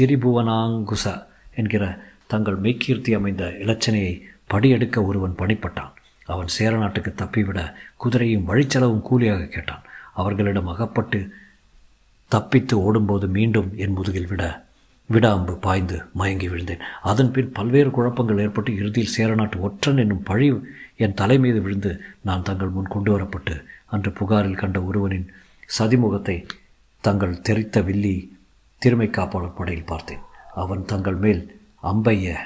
[0.00, 1.06] திரிபுவனாங்குச
[1.54, 1.84] என்கிற
[2.26, 4.14] தங்கள் மெய்கீர்த்தி அமைந்த இலச்சனையை
[4.50, 5.92] படியெடுக்க ஒருவன் பணிப்பட்டான்.
[6.26, 7.60] அவன் சேர நாட்டுக்கு தப்பிவிட
[8.04, 9.84] குதிரையும் வழிச்செலவும் கூலியாக கேட்டான்.
[10.14, 11.20] அவர்களிடம் அகப்பட்டு
[12.30, 14.42] தப்பித்து ஓடும்போது மீண்டும் என் முதுகில் விட
[15.12, 16.82] விடாம்பு பாய்ந்து மயங்கி விழுந்தேன்.
[17.02, 20.48] அதன் பின் பல்வேறு குழப்பங்கள் ஏற்பட்டு இறுதியில் சேரநாட்டு ஒற்றன் என்னும் பழி
[21.04, 21.90] என் தலை மீது விழுந்து
[22.28, 23.54] நான் தங்கள் முன் கொண்டு வரப்பட்டு
[23.94, 25.30] அன்று புகாரில் கண்ட ஒருவனின்
[25.78, 26.36] சதிமுகத்தை
[27.04, 28.16] தங்கள் தெரித்த வில்லி
[28.82, 30.22] திருமை காப்பாளர் படையில் பார்த்தேன்.
[30.54, 31.42] அவன் தங்கள் மேல்
[31.82, 32.36] அம்பைய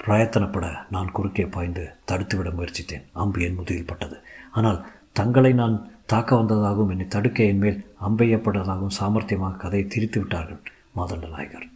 [0.00, 3.04] பிரயத்தனப்பட நான் குறுக்கே பாய்ந்து தடுத்துவிட முயற்சித்தேன்.
[3.22, 4.16] அம்பு என் முதுகில் பட்டது.
[4.52, 4.80] ஆனால்
[5.12, 10.62] தங்களை நான் தாக்க வந்ததாகவும் என்னை தடுக்க என் மேல் அம்பையப்பட்டதாகவும் சாமர்த்தியமாக கதையை திரித்து விட்டார்கள்
[10.96, 11.68] மாதண்ட நாயகர்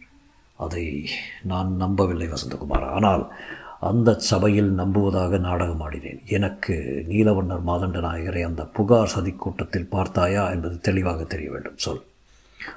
[0.55, 1.09] அதை
[1.43, 2.89] நான் நம்பவில்லை வசந்தகுமார்.
[2.89, 3.33] ஆனால்
[3.79, 6.25] அந்த சபையில் நம்புவதாக நாடகம் ஆடினேன்.
[6.25, 11.77] எனக்கு நீலவண்ணர் மாதண்ட நாயகரை அந்த புகார் சதி கூட்டத்தில் பார்த்தாயா என்பது தெளிவாக தெரிய வேண்டும்.
[11.77, 12.03] சொல்.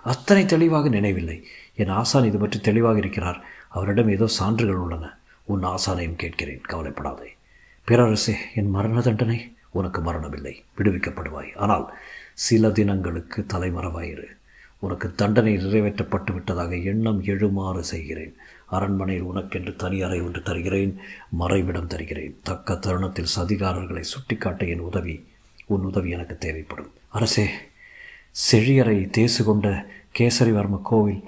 [0.03, 1.47] அத்தனை தெளிவாக நினைவில்லை.
[1.75, 3.45] என் ஆசான் இது பற்றி தெளிவாக இருக்கிறார்.
[3.69, 5.19] அவரிடம் ஏதோ சான்றுகள் உள்ளன.
[5.45, 6.61] உன் ஆசானையும் கேட்கிறேன்.
[6.61, 7.37] கவலைப்படாதே.
[7.89, 9.57] பேரரசே என் மரண தண்டனை?
[9.71, 10.55] உனக்கு மரணமில்லை.
[10.79, 11.57] விடுவிக்கப்படுவாய்.
[11.57, 11.95] ஆனால்
[12.35, 14.27] சில தினங்களுக்கு தலைமறைவாயிரு.
[14.81, 18.37] உனக்கு தண்டனை நிறைவேற்றப்பட்டு விட்டதாக எண்ணம் எழுமாறு செய்கிறேன்.
[18.67, 20.99] அரண்மனையில் உனக்கென்று தனி அறை ஒன்று தருகிறேன்.
[21.41, 22.37] மறைவிடம் தருகிறேன்.
[22.43, 25.27] தக்க தருணத்தில் சதிகாரர்களை சுட்டிக்காட்ட என் உதவி
[25.67, 26.93] உன் உதவி எனக்கு தேவைப்படும்.
[27.09, 27.49] அரசே
[28.53, 29.87] செழியரை தேசு கொண்ட
[30.19, 31.23] கேசரிவர்ம கோவில்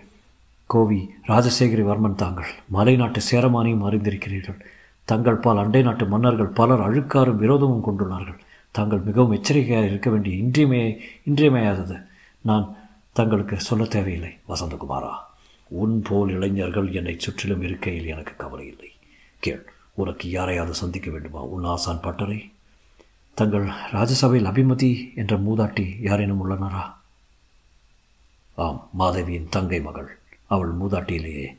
[0.66, 4.60] கோவி ராஜசேகரி வர்மன் தாங்கள் மலை நாட்டு சேரமானியும் அறிந்திருக்கிறீர்கள்.
[5.04, 8.38] தங்கள் பால் அண்டை நாட்டு மன்னர்கள் பலர் அழுக்காரும் விரோதமும் கொண்டுள்ளார்கள்.
[8.70, 10.96] தாங்கள் மிகவும் எச்சரிக்கையாக இருக்க வேண்டிய இன்றியமைய
[11.30, 12.02] இன்றியமையாதது.
[12.40, 12.76] நான்
[13.12, 14.38] தங்களுக்கு சொல்ல தேவையில்லை.
[14.48, 15.14] வசந்தகுமாரா
[15.68, 18.90] உன் போல் இளைஞர்கள் என்னை சுற்றிலும் இருக்கையில் எனக்கு கவலை இல்லை.
[19.38, 22.52] கேள் உனக்கு யாரையாவது சந்திக்க வேண்டுமா உன் ஆசான் பட்டரை?
[23.34, 26.94] தங்கள் ராஜசபையில் அபிமதி என்ற மூதாட்டி யாரேனும் உள்ளனரா?
[28.54, 31.58] ஆம் மாதவியின் தங்கை மகள் அவள் மூதாட்டியிலேயே.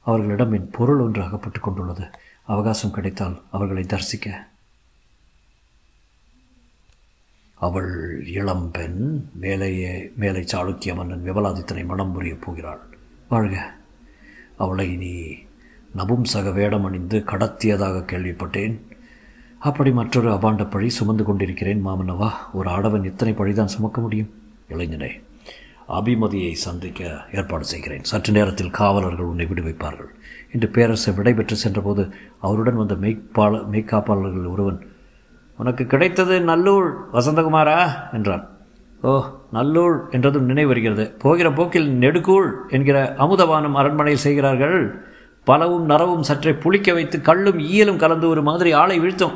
[0.00, 2.10] அவர்களிடம் என் பொருள் ஒன்று அகப்பட்டு கொண்டுள்ளது.
[2.42, 4.48] அவகாசம் கிடைத்தால் அவர்களை தரிசிக்க.
[7.58, 12.80] அவள் இளம் பெண் மேலேயே மேலை சாளுக்கிய மன்னன் விபலாதித்தனை மனம் புரிய போகிறாள்.
[13.28, 13.74] வாழ்க
[14.56, 15.12] அவளை நீ
[15.96, 18.80] நபும்சக வேடம் அணிந்து கடத்தியதாக கேள்விப்பட்டேன்.
[19.58, 22.30] அப்படி மற்றொரு அபாண்ட பழி சுமந்து கொண்டிருக்கிறேன் மாமன்னவா.
[22.52, 24.34] ஒரு ஆடவன் எத்தனை பழிதான் சுமக்க முடியும்?
[24.68, 25.10] இளைஞனே
[25.88, 28.04] அபிமதியை சந்திக்க ஏற்பாடு செய்கிறேன்.
[28.04, 30.10] சற்று நேரத்தில் காவலர்கள் உன்னை விடுவிப்பார்கள்.
[30.52, 34.86] இன்று பேரரசு விடைபெற்று சென்றபோது அவருடன் வந்த மெய்ப்பாள மெய்க்காப்பாளர்கள் ஒருவன்
[35.58, 37.92] உனக்கு கிடைத்தது நல்லூர் வசந்தகுமாரா?
[38.12, 38.48] என்றான்.
[39.02, 41.10] ஓ நல்லூர் என்றதும் நினைவு வருகிறது.
[41.18, 45.04] போகிற போக்கில் நெடுக்கூழ் என்கிற அமுதவானம் அரண்மனையில் செய்கிறார்கள்.
[45.44, 49.32] பலவும் நரவும் சற்றே புளிக்க வைத்து கள்ளும் ஈயலும் கலந்து ஒரு மாதிரி ஆளை வீழ்த்தும்.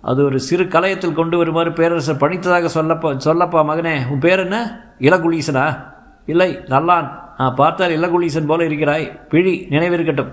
[0.00, 4.80] அது ஒரு சிறு கலையத்தில் கொண்டு வருமாறு பேரரசர் பணித்ததாக சொல்லப்பா சொல்லப்பா மகனே உன் பேர் என்ன?
[5.00, 5.84] இளகுலீசனா?
[6.26, 7.10] இல்லை நல்லான்.
[7.38, 9.20] நான் பார்த்தால் இளகுலீசன் போல இருக்கிறாய்.
[9.30, 10.32] பிழி நினைவிருக்கட்டும்.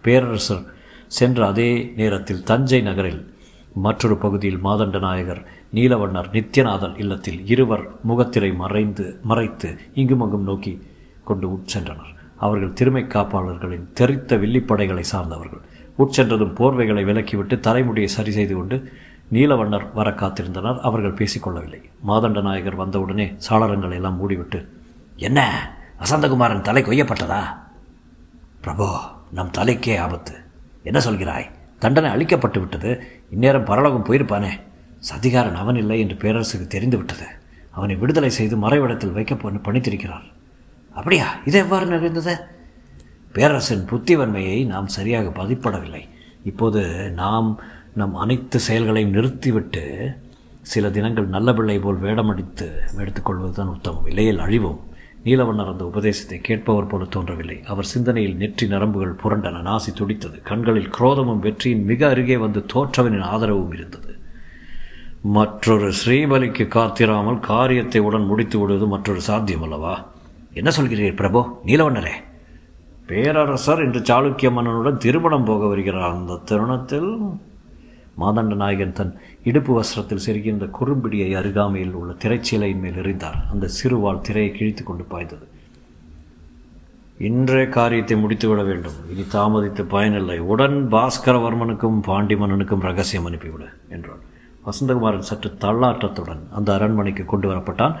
[0.00, 0.62] பேரரசர்
[1.06, 3.37] சென்ற அதே நேரத்தில் தஞ்சை நகரில்
[3.78, 5.42] மற்றொரு பகுதியில் மாதண்ட நாயகர்
[5.74, 10.86] நீலவண்ணர் நித்யநாதன் இல்லத்தில் இருவர் முகத்திரை மறைந்து மறைத்து இங்குமங்கும் நோக்கி
[11.24, 12.12] கொண்டு உட்சென்றனர்.
[12.36, 15.60] அவர்கள் திருமை காப்பாளர்களின் தெரித்த வில்லிப்படைகளை சார்ந்தவர்கள்.
[15.98, 18.92] உட்சென்றதும் போர்வைகளை விலக்கிவிட்டு தலைமுடியை சரி செய்து கொண்டு
[19.32, 20.80] நீலவண்ணர் வர காத்திருந்தனர்.
[20.80, 21.82] அவர்கள் பேசிக்கொள்ளவில்லை.
[22.08, 24.66] மாதண்ட நாயகர் வந்தவுடனே சாளரங்களை எல்லாம் மூடிவிட்டு
[25.16, 25.40] என்ன?
[26.00, 27.42] வசந்தகுமாரன் தலை கொய்யப்பட்டதா?
[28.64, 28.88] பிரபோ
[29.32, 30.34] நம் தலைக்கே ஆபத்து.
[30.82, 31.56] என்ன சொல்கிறாய்?
[31.78, 33.02] தண்டனை அளிக்கப்பட்டு விட்டது.
[33.30, 34.50] இந்நேரம் பரலோகம் போயிருப்பானே.
[34.98, 37.26] சதிகாரன் அவன் இல்லை என்று பேரரசுக்கு தெரிந்து விட்டது.
[37.70, 40.22] அவனை விடுதலை செய்து மறைவிடத்தில் வைக்க பணித்திருக்கிறார்.
[40.92, 41.36] அப்படியா?
[41.44, 42.36] இது எவ்வாறு நிகழ்ந்தது?
[43.32, 46.08] பேரரசின் புத்திவன்மையை நாம் சரியாக பதிப்படவில்லை.
[46.44, 47.60] இப்போது நாம்
[47.94, 50.14] நம் அனைத்து செயல்களையும் நிறுத்திவிட்டு
[50.62, 54.06] சில தினங்கள் நல்ல பிள்ளை போல் வேடமடித்து எடுத்துக்கொள்வதுதான் உத்தமம்.
[54.06, 54.78] இல்லையில் அழிவோம்.
[55.24, 57.60] நீலவண்ணர் அந்த உபதேசத்தை கேட்பவர் போல தோன்றவில்லை.
[57.66, 59.62] அவர் சிந்தனையில் நெற்றி நரம்புகள் புரண்டன.
[59.68, 60.42] நாசி துடித்தது.
[60.42, 64.12] கண்களில் குரோதமும் வெற்றியின் மிக அருகே வந்து தோற்றவனின் ஆதரவும் இருந்தது.
[65.22, 70.06] மற்றொரு ஸ்ரீபலிக்கு காத்திராமல் காரியத்தை உடன் முடித்து விடுவது மற்றொரு சாத்தியம் அல்லவா
[70.52, 71.40] என்ன சொல்கிறீர் பிரபு?
[71.66, 72.14] நீலவண்ணரே.
[73.06, 76.10] பேரரசர் இன்று சாளுக்கிய மன்னனுடன் திருமணம் போக வருகிறார்.
[76.10, 77.10] அந்த தருணத்தில்
[78.20, 83.38] மாதண்ட நாயகன் தன் இடுப்பு வஸ்திரத்தில் செருகியிருந்த குறும்பிடியை அருகாமையில் உள்ள திரைச்சீலையின் மேல் எறிந்தார்.
[83.52, 85.46] அந்த சிறுவாள் திரையை கிழித்து கொண்டு பாய்ந்தது.
[87.18, 88.98] இன்றே காரியத்தை முடித்துவிட வேண்டும்.
[89.10, 90.38] இனி தாமதித்து பயனில்லை.
[90.38, 94.22] உடன் பாஸ்கரவர்மனுக்கும் பாண்டிமன்னனுக்கும் ரகசியம் அனுப்பிவிடு என்றான்.
[94.66, 97.94] வசந்தகுமாரன் சற்று தள்ளாட்டத்துடன் அந்த அரண்மனைக்கு கொண்டு வரப்பட்டான்.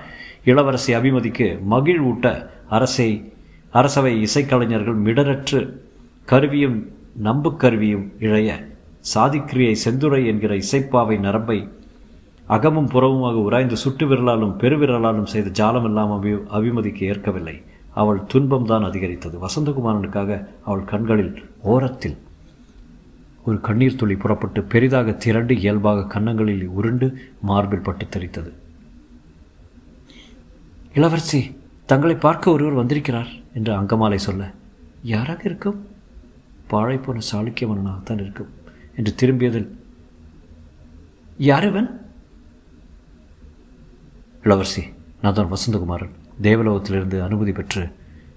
[0.44, 3.32] இளவரசி அபிமதிக்கு மகிழ்வூட்ட அரசை
[3.70, 5.80] அரசவை இசைக்கலைஞர்கள் மிடரற்று
[6.24, 8.50] கருவியும் நம்பு கருவியும் இழைய
[9.14, 11.58] சாதிக்கிரியை செந்துரை என்கிற இசைப்பாவை நரம்பை
[12.46, 15.50] அகமும் புறவுமாக உராய்ந்து சுட்டு விரலாலும் பெருவிரலாலும் செய்த
[15.84, 17.56] இல்லாமல் அபி அபிமதிக்கு ஏற்கவில்லை.
[17.94, 19.36] அவள் துன்பம்தான் அதிகரித்தது.
[19.46, 22.16] வசந்தகுமாரனுக்காக அவள் கண்களில் ஓரத்தில்
[23.44, 27.06] ஒரு கண்ணீர் துளி புறப்பட்டு பெரிதாக திரண்டு இயல்பாக கன்னங்களில் உருண்டு
[27.40, 28.50] மார்பில் பட்டு தெரித்தது
[30.94, 31.40] இளவரசி
[31.86, 34.50] தங்களை பார்க்க ஒருவர் வந்திருக்கிறார் என்று அங்கமாலை சொல்ல
[35.02, 35.78] யாராக இருக்கும்?
[36.66, 36.96] பாழை
[37.32, 38.50] சாளுக்கிய மன்னனாகத்தான் இருக்கும்.
[38.98, 39.68] என்று திரும்பியதில்
[41.38, 41.88] யாருவன்
[44.42, 44.82] இளவரசி
[45.22, 46.14] நான் தான் வசந்தகுமாரன்.
[46.42, 47.88] தேவலோகத்திலிருந்து அனுமதி பெற்று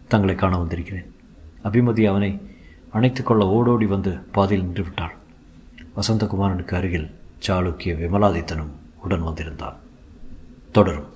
[0.07, 1.13] தங்களை காண வந்திருக்கிறேன்.
[1.63, 2.41] அபிமதி அவனை
[2.91, 5.15] அணைத்து கொள்ள ஓடோடி வந்து பாதியில் நின்றுவிட்டாள்.
[5.95, 7.15] வசந்தகுமாரனுக்கு அருகில்
[7.47, 9.77] சாளுக்கிய விமலாதித்தனும் உடன் வந்திருந்தான்.
[10.71, 11.10] தொடரும்.